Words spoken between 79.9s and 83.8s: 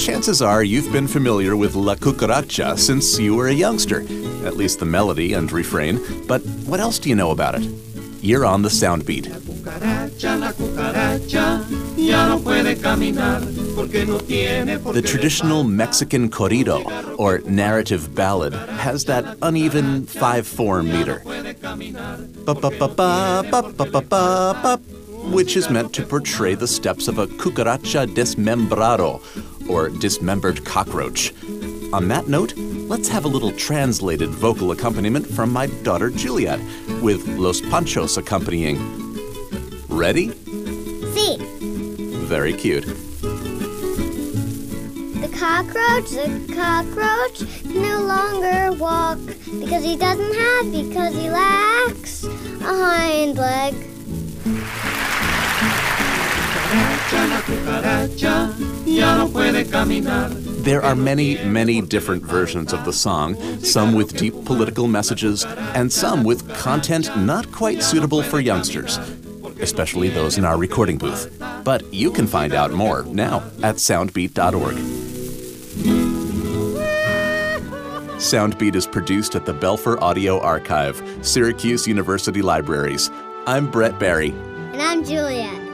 Audio Archive, Syracuse University Libraries. I'm